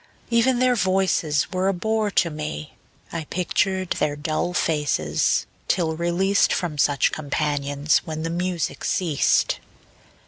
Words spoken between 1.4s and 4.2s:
were a bore to me; I pictured their